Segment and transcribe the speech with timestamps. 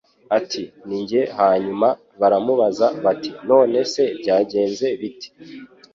[0.37, 1.87] ati ni jye hanyuma
[2.19, 5.27] baramubaza bati none se byagenze bite